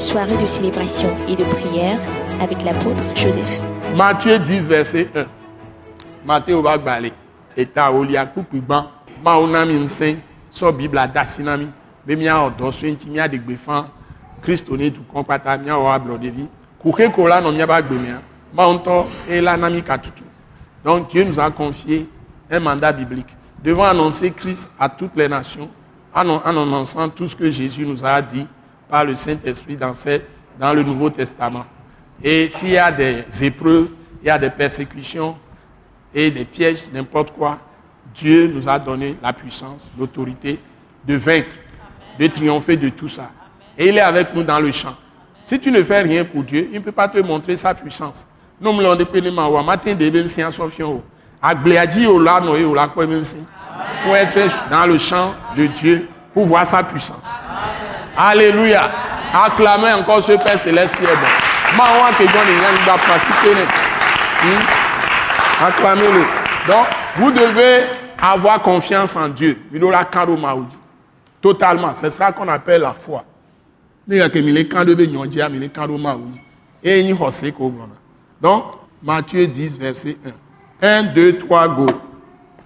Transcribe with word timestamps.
soirée 0.00 0.38
de 0.38 0.46
célébration 0.46 1.14
et 1.28 1.36
de 1.36 1.44
prière 1.44 1.98
avec 2.40 2.62
l'apôtre 2.64 3.04
Joseph. 3.14 3.62
Matthieu 3.94 4.38
10, 4.38 4.66
verset 4.66 5.10
1. 5.14 5.26
Matthieu 6.24 6.56
va 6.56 6.78
balé. 6.78 7.12
Et 7.54 7.66
ta 7.66 7.92
olia 7.92 8.24
kukuban. 8.24 8.86
Ma 9.22 9.36
onami 9.36 9.74
nsen. 9.74 10.16
So 10.50 10.72
Bible 10.72 11.06
dasinami. 11.12 11.68
Be 12.06 12.16
mia 12.16 12.40
odo 12.42 12.72
so 12.72 12.86
enti 12.86 13.10
mia 13.10 13.28
de 13.28 13.36
gbefan. 13.36 13.90
Kristo 14.40 14.74
ne 14.74 14.90
tu 14.90 15.02
kompata 15.02 15.58
mia 15.58 15.76
wa 15.76 15.98
blodevi. 15.98 16.48
Kuke 16.80 17.10
kola 17.12 17.42
no 17.42 17.52
mia 17.52 17.66
ba. 17.66 17.82
Ma 18.54 18.66
onto 18.66 19.06
e 19.28 19.40
la 19.40 19.56
nami 19.58 19.82
katutu. 19.82 20.24
Donc 20.82 21.10
Dieu 21.10 21.24
nous 21.24 21.38
a 21.38 21.50
confié 21.50 22.08
un 22.50 22.60
mandat 22.60 22.92
biblique. 22.92 23.36
Devons 23.62 23.84
annoncer 23.84 24.30
Christ 24.30 24.70
à 24.78 24.88
toutes 24.88 25.14
les 25.14 25.28
nations 25.28 25.68
en 26.14 26.38
annonçant 26.38 27.10
tout 27.10 27.28
ce 27.28 27.36
que 27.36 27.50
Jésus 27.50 27.84
nous 27.84 28.02
a 28.02 28.22
dit 28.22 28.46
par 28.90 29.04
le 29.04 29.14
Saint-Esprit 29.14 29.76
dans, 29.76 29.94
dans 30.58 30.72
le 30.74 30.82
Nouveau 30.82 31.10
Testament. 31.10 31.64
Et 32.22 32.48
s'il 32.50 32.70
y 32.70 32.78
a 32.78 32.90
des 32.90 33.24
épreuves, 33.40 33.88
il 34.22 34.26
y 34.26 34.30
a 34.30 34.38
des 34.38 34.50
persécutions 34.50 35.36
et 36.14 36.30
des 36.30 36.44
pièges, 36.44 36.88
n'importe 36.92 37.30
quoi, 37.30 37.58
Dieu 38.14 38.50
nous 38.52 38.68
a 38.68 38.78
donné 38.78 39.16
la 39.22 39.32
puissance, 39.32 39.88
l'autorité 39.98 40.58
de 41.06 41.14
vaincre, 41.14 41.54
de 42.18 42.26
triompher 42.26 42.76
de 42.76 42.88
tout 42.88 43.08
ça. 43.08 43.30
Et 43.78 43.88
il 43.88 43.96
est 43.96 44.00
avec 44.02 44.34
nous 44.34 44.42
dans 44.42 44.58
le 44.60 44.72
champ. 44.72 44.96
Si 45.44 45.58
tu 45.58 45.70
ne 45.70 45.82
fais 45.82 46.02
rien 46.02 46.24
pour 46.24 46.42
Dieu, 46.42 46.68
il 46.70 46.78
ne 46.78 46.84
peut 46.84 46.92
pas 46.92 47.08
te 47.08 47.18
montrer 47.18 47.56
sa 47.56 47.74
puissance. 47.74 48.26
Nous 48.60 48.72
me 48.72 48.82
l'avons 48.82 48.96
dit, 48.96 49.04
matin 49.64 49.96
Il 49.98 50.12
faut 54.04 54.14
être 54.14 54.70
dans 54.70 54.86
le 54.86 54.98
champ 54.98 55.34
de 55.56 55.66
Dieu 55.66 56.08
pour 56.34 56.46
voir 56.46 56.66
sa 56.66 56.82
puissance. 56.82 57.30
Alléluia. 58.22 58.90
Acclamez 59.32 59.94
encore 59.94 60.22
ce 60.22 60.32
Père 60.32 60.58
céleste 60.58 60.94
qui 60.96 61.04
est 61.04 61.06
bon. 61.06 61.12
Que 62.18 62.24
va 62.86 62.98
pratiquer. 62.98 63.56
Acclamez-le. 65.66 66.24
Donc, 66.70 66.86
vous 67.16 67.30
devez 67.30 67.84
avoir 68.20 68.60
confiance 68.60 69.16
en 69.16 69.28
Dieu. 69.28 69.58
Totalement. 71.40 71.92
C'est 71.94 72.10
ça 72.10 72.30
qu'on 72.32 72.48
appelle 72.48 72.82
la 72.82 72.92
foi. 72.92 73.24
Donc, 78.42 78.64
Matthieu 79.02 79.46
10, 79.46 79.78
verset 79.78 80.18
1. 80.82 80.86
1, 80.86 81.02
2, 81.04 81.38
3, 81.38 81.68
go. 81.68 81.86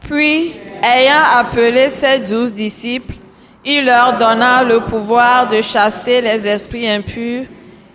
Puis, 0.01 0.57
ayant 0.83 1.23
appelé 1.37 1.91
ses 1.91 2.19
douze 2.19 2.53
disciples, 2.53 3.15
il 3.65 3.85
leur 3.85 4.19
donna 4.19 4.63
le 4.63 4.81
pouvoir 4.81 5.49
de 5.49 5.63
chasser 5.63 6.21
les 6.21 6.47
esprits 6.47 6.89
impurs 6.89 7.47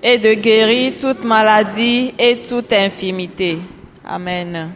et 0.02 0.17
de 0.17 0.34
guérir 0.34 0.94
toute 1.00 1.23
maladie 1.23 2.14
et 2.17 2.42
toute 2.42 2.72
infirmité. 2.73 3.59
Amen. 4.06 4.72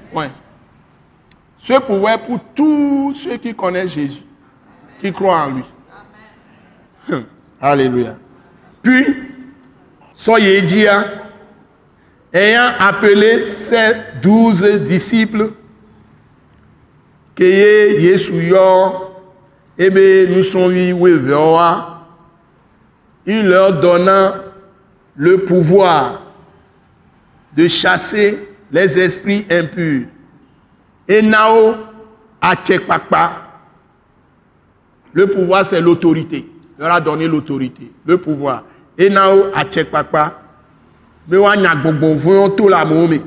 Ce 1.57 1.79
pouvoir 1.79 2.21
pour 2.21 2.39
tous 2.53 3.13
ceux 3.15 3.37
qui 3.37 3.55
connaissent 3.55 3.93
Jésus, 3.93 4.21
qui 4.99 5.11
croient 5.11 5.45
en 5.45 5.49
lui. 5.51 5.63
Amen. 7.07 7.25
Alléluia. 7.59 8.17
Puis, 8.81 9.05
soyez 10.13 10.61
dit, 10.61 10.85
ayant 12.33 12.69
appelé 12.79 13.41
ses 13.41 13.93
douze 14.21 14.63
disciples, 14.81 15.53
que 17.33 17.43
Jésus 17.99 18.53
eh 19.77 20.27
nous 20.29 20.43
sommes 20.43 20.73
il 23.25 23.47
leur 23.47 23.79
donna 23.79 24.35
le 25.15 25.37
pouvoir 25.39 26.21
de 27.55 27.67
chasser 27.67 28.49
les 28.71 28.99
esprits 28.99 29.45
impurs. 29.49 30.07
Et 31.07 31.21
Nao 31.21 31.75
Le 35.13 35.27
pouvoir, 35.27 35.65
c'est 35.65 35.79
l'autorité. 35.81 36.49
Il 36.77 36.81
leur 36.83 36.91
a 36.93 36.99
donné 37.01 37.27
l'autorité, 37.27 37.91
le 38.05 38.17
pouvoir. 38.17 38.63
Et 38.97 39.09
Nao 39.09 39.45
Achekpakpa. 39.53 40.39
Mais 41.27 41.37
on 41.37 41.45
a 41.47 41.75
gbogbo 41.75 42.49
tout 42.49 42.67
la 42.67 42.83
moumi. 42.83 43.21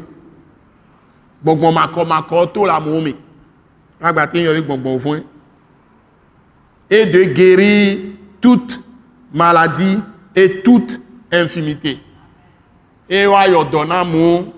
Gbogbo 1.43 1.73
mako 1.73 2.05
mako 2.05 2.47
tout 2.47 2.67
la 2.67 2.79
moumi. 2.79 3.17
Agbati 4.03 4.41
yori 4.41 4.61
gbogbo 4.63 4.99
et 6.91 7.07
de 7.07 7.25
guérir 7.25 7.99
toute 8.41 8.81
maladie 9.33 9.99
et 10.35 10.63
toute 10.63 11.01
infirmité. 11.33 11.99
Et 13.09 13.27
wa 13.27 13.47
yo 13.47 13.65
donna 13.65 14.05
mo 14.05 14.53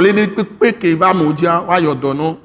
les 0.00 0.26
pepe 0.26 0.78
que 0.78 0.94
va 0.94 1.14
mo 1.14 1.32
dia 1.32 1.60
wa 1.60 1.80
yo 1.80 1.94
donna 1.94 2.36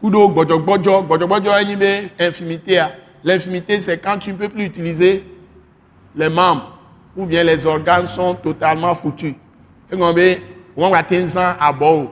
kudo 0.00 0.28
gbojogbojo 0.28 1.02
gbojogbojo 1.02 1.50
eni 1.58 1.76
be 1.76 2.10
infirmité 2.18 2.82
l'infirmité 3.24 3.80
c'est 3.80 3.98
quand 3.98 4.18
tu 4.18 4.32
ne 4.32 4.36
peux 4.36 4.48
plus 4.48 4.64
utiliser 4.64 5.24
les 6.14 6.28
membres 6.28 6.78
ou 7.16 7.26
bien 7.26 7.44
les 7.44 7.66
organes 7.66 8.06
sont 8.06 8.34
totalement 8.34 8.94
foutus. 8.94 9.34
Et 9.90 9.96
on 9.96 10.12
be 10.12 10.40
on 10.76 10.90
va 10.90 11.02
tensan 11.02 11.54
abo 11.58 12.10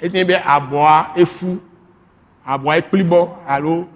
et 0.00 0.08
be 0.08 0.34
aboa 0.44 1.12
e 1.16 1.24
fou. 1.24 1.58
Aboa 2.46 2.78
e 2.78 2.82
plibo 2.82 3.28
allo 3.46 3.88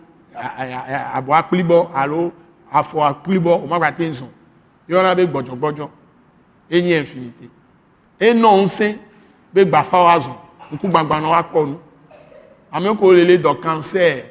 àbọ̀ 1.17 1.35
akpilibọ 1.41 1.79
alo 1.95 2.33
afọ 2.73 2.97
akpilibọ 3.11 3.51
ọmọgbàtẹ 3.65 4.05
nsọ 4.11 4.27
yọrọ 4.89 5.15
bẹ 5.19 5.25
gbọjọgbọjọ. 5.27 5.87
Enyi 6.71 6.93
ẹnfinite 7.01 7.47
enọ 8.21 8.51
nsẹ 8.63 8.89
bẹ 9.55 9.65
gbafa 9.65 9.99
wa 10.07 10.19
zọ 10.19 10.33
nkú 10.73 10.89
gbangba 10.89 11.17
náà 11.21 11.31
wa 11.35 11.43
kpọ 11.43 11.61
nu 11.67 11.77
àmì 12.73 12.89
kò 13.01 13.13
lè 13.17 13.25
lé 13.25 13.37
dọ 13.39 13.55
kansẹ 13.55 14.25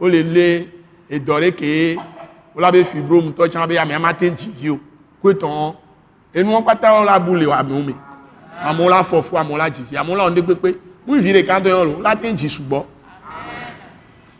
ó 0.00 0.08
lè 0.08 0.22
lé 0.22 0.66
edọrẹ 1.10 1.50
kéé 1.50 1.96
ó 2.56 2.60
lábẹ 2.60 2.84
fibrom 2.84 3.32
tọ́ 3.36 3.48
tí 3.50 3.58
wọn 3.58 3.68
bẹ 3.68 3.74
yà 3.74 3.84
mí 3.84 3.92
ẹ 3.94 3.98
má 3.98 4.12
tẹ 4.12 4.30
jìvi 4.30 4.70
o. 4.70 4.78
Kó 5.22 5.32
tán 5.32 5.74
enu 6.34 6.50
wọn 6.52 6.64
pátá 6.64 6.88
wọn 6.92 7.04
la 7.04 7.18
bu 7.18 7.34
lè 7.36 7.46
wà 7.46 7.62
me 7.62 7.74
omi 7.76 7.94
àmọ́ 8.64 8.88
la 8.90 9.02
fọ̀fọ̀ 9.02 9.38
àmọ́ 9.42 9.56
la 9.58 9.68
jìvi 9.70 9.96
àmọ́ 9.96 10.16
la 10.16 10.24
wọn 10.24 10.34
dé 10.34 10.42
pépé. 10.42 10.74
Mú 11.06 11.14
ìfi 11.16 11.32
rè 11.32 11.42
kántó 11.46 11.68
yẹn 11.68 11.84
lò. 11.92 12.00
Láti 12.02 12.28
ń 12.32 12.36
jì 12.36 12.48
ṣùgbọ́n. 12.48 12.82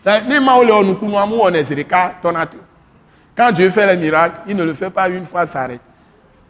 Quand 0.04 0.20
Dieu 3.52 3.70
fait 3.70 3.86
les 3.86 3.96
miracles, 3.96 4.40
il 4.46 4.56
ne 4.56 4.64
le 4.64 4.74
fait 4.74 4.90
pas 4.90 5.08
une 5.08 5.24
fois, 5.24 5.46
ça 5.46 5.62
arrête. 5.62 5.80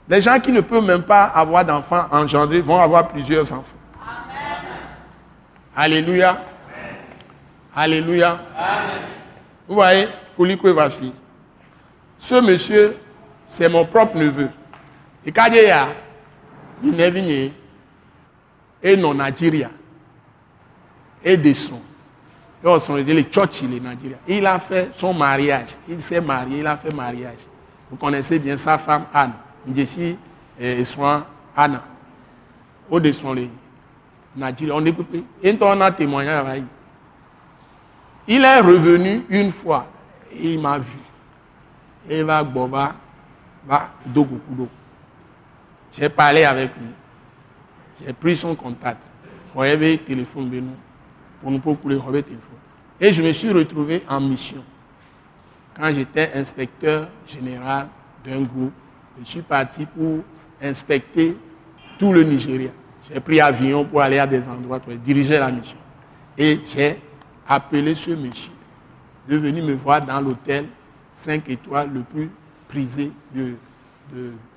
Les 0.09 0.21
gens 0.21 0.39
qui 0.41 0.51
ne 0.53 0.61
peuvent 0.61 0.85
même 0.85 1.03
pas 1.03 1.25
avoir 1.25 1.65
d'enfants 1.65 2.07
engendrés 2.11 2.61
vont 2.61 2.79
avoir 2.79 3.09
plusieurs 3.09 3.51
enfants. 3.53 3.79
Alléluia. 5.77 6.39
Alléluia. 7.75 8.39
Vous 9.67 9.75
voyez, 9.75 10.09
Foulikou 10.37 10.75
va 10.75 10.89
Ce 12.19 12.35
monsieur, 12.41 12.97
c'est 13.49 13.69
mon 13.69 13.85
propre 13.87 14.17
neveu. 14.17 14.51
Et 15.25 15.33
quand 15.33 15.47
il 15.47 15.71
a, 15.71 15.89
il 16.83 17.01
est 17.01 17.11
venu, 17.11 17.51
et 18.83 18.97
non 18.97 19.15
Nigeria, 19.15 19.71
et 21.25 21.37
des 21.37 21.55
sons 21.55 21.81
Il 24.27 24.47
a 24.47 24.59
fait 24.59 24.91
son 24.97 25.13
mariage. 25.13 25.77
Il 25.87 26.03
s'est 26.03 26.21
marié, 26.21 26.61
il 26.61 26.67
a 26.67 26.77
fait 26.79 26.95
mariage. 26.95 27.41
Vous 27.91 27.97
connaissez 27.97 28.39
bien 28.39 28.57
sa 28.57 28.79
femme 28.79 29.05
Anne. 29.13 29.33
Jessie 29.75 30.17
et 30.59 30.83
soin 30.85 31.27
Anna. 31.55 31.83
Au 32.91 32.99
les 32.99 33.13
Nigeria. 34.37 34.75
On 34.75 34.85
est 34.85 34.95
Et 35.43 35.59
on 35.61 35.81
a 35.81 35.93
témoigné 35.93 36.31
Il 38.27 38.43
est 38.45 38.61
revenu 38.61 39.25
une 39.29 39.53
fois. 39.53 39.87
il 40.35 40.59
m'a 40.59 40.79
vu. 40.79 40.99
Et 42.09 42.19
il 42.21 42.25
va 42.25 42.43
boba, 42.43 42.95
va 43.67 43.91
J'ai 45.93 46.09
parlé 46.09 46.45
avec 46.45 46.71
lui. 46.77 46.89
J'ai 48.05 48.13
pris 48.15 48.37
son 48.37 48.55
contact. 48.55 49.05
Voyez, 49.55 49.99
téléphone 49.99 50.51
de 50.51 50.61
nous 50.61 50.77
pour 51.45 51.51
nous 51.53 51.59
procurer 51.59 51.95
le 51.95 52.23
téléphone. 52.23 52.57
Et 52.99 53.13
je 53.13 53.23
me 53.23 53.31
suis 53.33 53.51
retrouvé 53.53 54.03
en 54.09 54.19
mission. 54.19 54.65
Quand 55.77 55.93
j'étais 55.93 56.31
inspecteur 56.35 57.09
général 57.27 57.89
d'un 58.25 58.41
groupe, 58.41 58.73
je 59.21 59.25
suis 59.27 59.43
parti 59.43 59.85
pour 59.85 60.21
inspecter 60.63 61.37
tout 61.99 62.15
le 62.15 62.23
Nigeria. 62.23 62.71
J'ai 63.13 63.21
pris 63.21 63.43
avion 63.43 63.85
pour 63.85 64.01
aller 64.01 64.19
à 64.19 64.27
des 64.27 64.49
endroits 64.49 64.81
pour 64.81 64.95
diriger 64.95 65.39
la 65.39 65.53
mission. 65.53 65.77
Et 66.39 66.61
j'ai 66.75 66.99
appelé 67.47 67.95
ce 67.95 68.13
monsieur 68.13 68.53
de 69.29 69.37
venir 69.37 69.63
me 69.65 69.75
voir 69.75 70.01
dans 70.01 70.23
l'hôtel 70.23 70.65
5 71.13 71.47
étoiles 71.51 71.91
le 71.93 72.01
plus 72.01 72.31
prisé 72.69 73.11
de, 73.35 73.53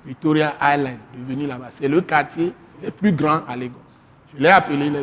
Victoria 0.06 0.54
Island, 0.62 0.96
de 1.14 1.24
venir 1.34 1.48
là-bas. 1.48 1.68
C'est 1.70 1.88
le 1.88 2.00
quartier 2.00 2.54
le 2.82 2.90
plus 2.90 3.12
grand 3.12 3.42
à 3.46 3.56
Lagos. 3.56 3.76
Je 4.34 4.42
l'ai 4.42 4.48
appelé, 4.48 4.86
il 4.86 4.96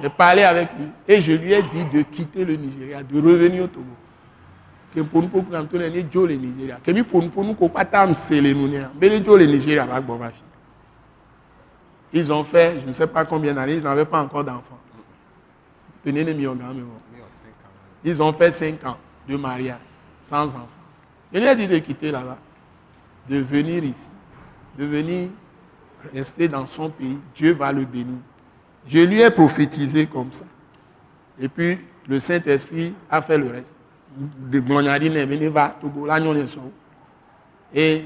j'ai 0.00 0.08
parlé 0.08 0.42
avec 0.42 0.68
lui 0.78 0.88
et 1.08 1.20
je 1.20 1.32
lui 1.32 1.52
ai 1.52 1.62
dit 1.62 1.84
de 1.92 2.02
quitter 2.02 2.44
le 2.44 2.56
Nigeria, 2.56 3.02
de 3.02 3.20
revenir 3.20 3.64
au 3.64 3.66
Togo. 3.68 3.86
ke 4.94 5.00
ƒonu 5.02 5.28
ƒo 5.32 5.42
kura 5.42 5.64
to 5.64 5.76
le 5.78 5.88
nigeria. 6.36 6.78
Ke 6.84 6.92
mi 6.92 7.02
ƒonu 7.02 7.28
ƒonu 7.34 7.54
ko 7.56 7.68
kpata 7.68 8.14
se 8.14 8.40
le 8.40 8.52
nu 8.52 8.68
nea 8.68 8.88
be 8.94 9.08
ne 9.08 9.18
dzo 9.20 9.36
le 9.36 9.44
nigeria 9.46 9.86
ils 12.12 12.30
ont 12.32 12.44
fait 12.44 12.78
je 12.80 12.86
ne 12.86 12.92
sais 12.92 13.08
pas 13.08 13.24
combien 13.24 13.52
d'années 13.54 13.74
ils 13.74 13.82
n'avaient 13.82 14.04
pas 14.04 14.22
encore 14.22 14.44
d'enfants. 14.44 14.78
Tenez 16.04 16.22
les 16.22 16.32
millions 16.32 16.56
ils 18.04 18.22
ont 18.22 18.32
fait 18.32 18.52
cinq 18.52 18.84
ans 18.86 18.96
de 19.28 19.36
mariage 19.36 19.78
sans 20.22 20.46
enfants. 20.46 20.68
Je 21.32 21.40
lui 21.40 21.46
ai 21.46 21.56
dit 21.56 21.66
de 21.66 21.78
quitter 21.78 22.12
là-bas 22.12 22.38
de 23.28 23.38
venir 23.38 23.82
ici 23.82 24.08
de 24.78 24.84
venir 24.84 25.28
rester 26.12 26.46
dans 26.46 26.66
son 26.66 26.88
pays. 26.90 27.18
Dieu 27.34 27.52
va 27.54 27.72
le 27.72 27.84
bénir 27.84 28.18
je 28.86 28.98
lui 28.98 29.20
ai 29.20 29.30
prophétisé 29.30 30.06
comme 30.06 30.32
ça. 30.32 30.44
Et 31.40 31.48
puis 31.48 31.78
le 32.08 32.18
Saint-Esprit 32.18 32.94
a 33.10 33.20
fait 33.22 33.38
le 33.38 33.50
reste. 33.50 33.74
De 34.16 34.60
glɔnyari 34.60 35.10
nɛ 35.10 35.26
be 35.26 35.34
ne 35.34 35.48
va 35.48 35.74
togo 35.80 36.06
ne 36.06 36.46
sɔn 36.46 36.70
et 37.74 38.04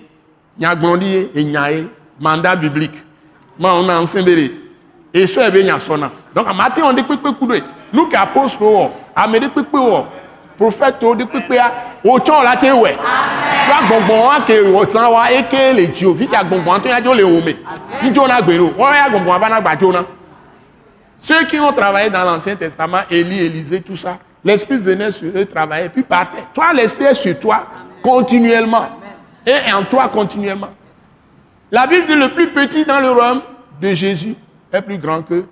nyagblɔɖi 0.59 1.05
ye 1.05 1.31
enya 1.35 1.71
ye 1.71 1.89
mandat 2.19 2.57
biblique. 2.57 3.05
Ma 3.59 3.75
wo 3.75 3.83
na 3.83 4.01
ŋusẽ 4.01 4.23
be 4.25 4.35
de 4.35 4.51
esɔe 5.13 5.51
be 5.53 5.65
nya 5.65 5.77
sɔna 5.77 6.11
donc 6.35 6.47
amate 6.49 6.79
wɔn 6.79 6.97
de 6.97 7.03
kpekpe 7.03 7.39
ku 7.39 7.47
ɖoe 7.47 7.63
nu 7.93 8.09
ke 8.09 8.15
apostolo 8.17 8.71
wɔ 8.71 8.91
ame 9.17 9.39
de 9.39 9.49
kpekpe 9.49 9.77
wɔ 9.77 10.05
prophète 10.57 10.99
kpekpea 10.99 11.73
wotsɔ 12.03 12.43
la 12.43 12.57
te 12.57 12.69
wɛ 12.69 12.95
do 12.97 13.73
agbɔngbɔn 13.75 14.25
wa 14.25 14.41
ke 14.47 14.53
wɔsan 14.65 15.13
wa 15.13 15.31
eke 15.31 15.75
le 15.77 15.87
dzi 15.89 16.07
o 16.07 16.15
fi 16.15 16.25
ya 16.25 16.43
gbɔngbɔn 16.43 16.81
atɔ 16.81 16.89
ya 16.89 17.01
dzo 17.03 17.13
le 17.13 17.23
wo 17.25 17.41
me 17.43 17.55
ŋdzo 18.03 18.27
na 18.27 18.41
gbe 18.41 18.57
do 18.57 18.71
wɔn 18.71 18.95
ya 19.93 20.05
Ceux 21.19 21.45
qui 21.47 21.59
ont 21.59 21.73
travaillé 21.73 22.09
dans 22.11 22.25
l'Ancien 22.25 22.57
Testament, 22.57 23.01
Élie, 23.11 23.41
Élisée, 23.41 23.83
tout 23.83 23.97
ça, 23.97 24.19
l'Esprit 24.45 24.79
venait 24.79 25.11
sur 25.11 25.31
eux 25.37 25.45
travailler, 25.45 25.89
puis 25.89 26.03
partait. 26.03 26.45
Toi, 26.55 26.73
l'Esprit 26.73 27.07
est 27.07 27.15
sur 27.15 27.39
toi 27.39 27.67
continuellement. 28.03 28.87
Et 29.45 29.73
en 29.73 29.85
toi 29.85 30.09
continuellement. 30.09 30.71
La 31.71 31.87
Bible 31.87 32.07
dit 32.07 32.15
le 32.15 32.33
plus 32.33 32.51
petit 32.53 32.85
dans 32.85 33.01
le 33.01 33.11
royaume 33.11 33.43
de 33.81 33.93
Jésus 33.93 34.35
est 34.73 34.83
plus 34.83 34.99
grand 34.99 35.23
que 35.23 35.45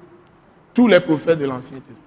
tous 0.73 0.87
les 0.87 1.01
prophètes 1.01 1.39
de 1.39 1.47
l'Ancien 1.47 1.79
Testament. 1.79 2.03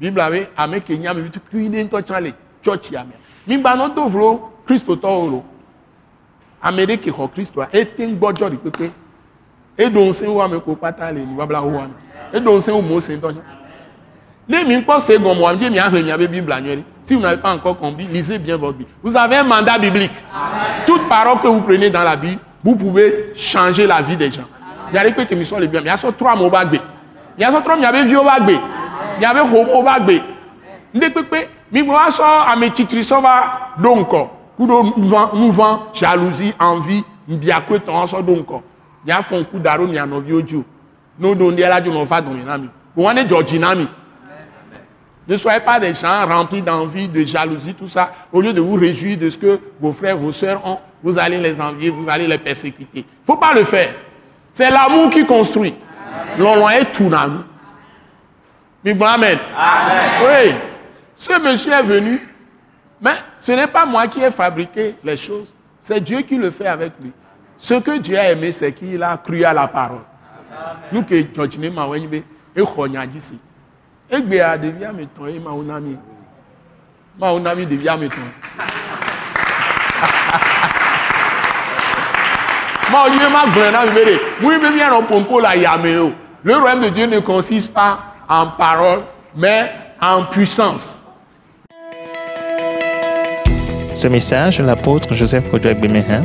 Bible 0.00 0.20
avait 0.20 0.50
ame 0.56 0.80
ke 0.80 0.92
nya 0.92 1.14
me 1.14 1.22
vitu 1.22 1.40
kuine 1.40 1.84
ntɔ 1.86 2.02
tsã 2.02 2.20
le 2.20 2.32
tsɔtsi 2.62 2.96
ame. 2.96 3.14
Migba 3.46 3.74
no 3.76 3.88
do 3.88 4.08
vlo 4.08 4.52
Kristo 4.66 4.94
tɔwo 4.94 5.30
lo. 5.30 5.44
Ame 6.62 6.84
ɖe 6.84 6.98
ke 6.98 7.10
xɔ 9.78 9.90
Kristoa 9.90 9.90
ete 9.90 9.96
ŋu 9.96 10.00
gbɔdzɔ 10.00 10.00
ɖi 10.00 10.00
kpekpe. 10.00 10.00
Eɖo 10.00 10.06
ŋusẽ 10.06 10.26
wo 10.26 10.42
ame 10.42 10.60
ko 10.60 10.74
kpata 10.74 11.12
le 11.12 11.20
nubabla 11.20 11.60
wo 11.62 11.78
ame. 11.78 11.94
Eɖo 12.32 12.58
ŋusẽ 12.58 12.72
wo 12.72 12.82
Mose 12.82 13.08
ŋutɔ 13.08 13.32
tsã. 13.32 13.42
Ne 14.48 14.64
mi 14.64 14.82
kpɔ 14.82 15.00
se 15.00 15.18
gɔmɔ 15.18 15.40
wa 15.40 15.52
mi 15.54 15.70
mia 15.70 15.90
hle 15.90 16.02
miabe 16.02 16.28
Bible 16.28 16.52
anyuie. 16.52 16.84
Si 17.04 17.14
vous 17.14 17.20
n'avez 17.20 17.36
pas 17.40 17.54
encore 17.54 17.78
compris, 17.78 18.04
lisez 18.04 18.38
bien 18.38 18.56
votre 18.56 18.78
Bible. 18.78 18.90
Vous 19.02 19.16
avez 19.16 19.36
un 19.36 19.44
mandat 19.44 19.78
biblique. 19.78 20.12
Toute 20.86 21.08
parole 21.08 21.38
que 21.40 21.46
vous 21.46 21.60
prenez 21.60 21.88
dans 21.88 22.02
la 22.02 22.16
Bible, 22.16 22.40
vous 22.64 22.74
pouvez 22.74 23.32
changer 23.36 23.86
la 23.86 24.02
vie 24.02 24.16
des 24.16 24.30
gens. 24.30 24.42
Yàrá 24.92 25.10
pé 25.10 25.26
kèmí 25.26 25.44
sọ 25.44 25.58
le 25.58 25.66
bien, 25.66 25.82
miasọ 25.82 26.10
trɔ 26.12 26.32
amewo 26.32 26.50
ba 26.50 26.64
gbe. 26.64 26.80
Miasọ 27.38 27.60
trɔ 27.60 27.78
miabe 27.78 28.04
viwo 28.06 28.24
ba 28.24 28.40
gbe. 28.40 28.58
Miabe 29.20 29.38
xoxo 29.50 29.82
ba 29.82 30.00
gbe. 30.00 30.22
Ndé 30.94 31.10
kpekpe, 31.10 31.48
mi 31.72 31.82
gbɔ 31.82 31.92
wa 31.92 32.08
sɔ 32.08 32.24
ame 32.52 32.70
tsitri 32.70 33.02
sɔ 33.02 33.20
va 33.20 33.74
ɖo 33.80 33.96
ŋkɔ. 34.00 34.28
Ku 34.56 34.66
ɖo 34.66 34.94
nuvã, 34.96 35.30
nuvã, 35.34 35.78
jalousie, 35.92 36.54
envie, 36.60 37.04
biakue 37.28 37.78
tɔn 37.78 38.06
sɔ 38.06 38.22
ɖo 38.22 38.36
ŋkɔ. 38.42 38.60
Mia 38.60 38.62
fɔ 38.62 38.62
ŋku 38.62 38.62
da 38.62 38.75
ɖo 39.06 39.86
mia 39.86 40.06
nɔviwo 40.06 40.42
dzi 40.42 40.56
o. 40.56 40.64
N'o 41.18 41.34
ɖo 41.34 41.52
ŋdí 41.52 41.62
la 41.62 41.80
dzo 41.80 41.90
nɔ 41.92 42.04
va 42.04 42.20
dɔme 42.20 42.44
na 42.44 42.58
mi. 42.58 42.68
Ne 42.96 43.24
dzɔ 43.24 43.42
dzi 43.42 43.58
na 43.58 43.74
mi. 43.74 43.88
Ne 45.28 45.36
soyez 45.36 45.60
pas 45.60 45.80
des 45.80 45.92
gens 45.92 46.24
remplis 46.24 46.62
d'envie, 46.62 47.08
de 47.08 47.24
jalousie, 47.24 47.74
tout 47.74 47.88
ça. 47.88 48.12
Au 48.32 48.40
lieu 48.40 48.52
de 48.52 48.60
vous 48.60 48.74
réjouir 48.74 49.18
de 49.18 49.28
ce 49.28 49.36
que 49.36 49.58
vos 49.80 49.92
frères, 49.92 50.16
vos 50.16 50.30
sœurs 50.30 50.64
ont, 50.64 50.78
vous 51.02 51.18
allez 51.18 51.38
les 51.38 51.60
envier, 51.60 51.90
vous 51.90 52.08
allez 52.08 52.28
les 52.28 52.38
persécuter. 52.38 53.04
Faut 53.24 53.36
pas 53.36 53.52
le 53.52 53.64
faire. 53.64 53.94
C'est 54.52 54.70
l'amour 54.70 55.10
qui 55.10 55.26
construit. 55.26 55.74
L'on 56.38 56.68
est 56.68 56.92
tout 56.92 57.08
dans 57.08 57.26
nous. 57.26 57.42
Mais 58.84 58.94
bon, 58.94 59.04
amen. 59.04 59.38
Oui. 60.22 60.54
Ce 61.16 61.40
monsieur 61.40 61.72
est 61.72 61.82
venu, 61.82 62.20
mais 63.00 63.16
ce 63.40 63.50
n'est 63.50 63.66
pas 63.66 63.84
moi 63.84 64.06
qui 64.06 64.22
ai 64.22 64.30
fabriqué 64.30 64.94
les 65.02 65.16
choses. 65.16 65.52
C'est 65.80 66.00
Dieu 66.00 66.20
qui 66.20 66.36
le 66.36 66.50
fait 66.52 66.66
avec 66.66 66.92
lui. 67.02 67.10
Ce 67.58 67.74
que 67.74 67.98
Dieu 67.98 68.18
a 68.18 68.30
aimé, 68.30 68.52
c'est 68.52 68.72
qu'il 68.72 69.02
a 69.02 69.16
cru 69.16 69.44
à 69.44 69.52
la 69.52 69.68
parole. 69.68 70.02
Nous 70.92 71.02
que 71.02 71.14
et 71.14 71.28
ma 83.30 83.46
gblẽ 83.46 83.70
na 83.72 83.84
mi 83.84 83.90
be 83.90 84.04
de. 84.04 84.20
Mu 84.40 84.52
yi 84.52 84.58
be 84.58 84.70
mianɔ 84.70 85.06
pompo 85.08 85.40
le 85.40 85.46
ayame 85.46 85.98
o 85.98 86.12
le 86.44 86.56
royaume 86.56 86.82
de 86.82 86.88
Dieu 86.90 87.06
ne 87.06 87.20
consiste 87.20 87.72
pas 87.72 87.98
en 88.28 88.46
parole 88.46 89.00
mais 89.34 89.72
en 90.00 90.22
puissance. 90.22 90.98
Ce 93.94 94.08
message 94.08 94.60
l'apôtre 94.60 95.14
Joseph 95.14 95.50
Kodouak 95.50 95.80
Bemehin 95.80 96.24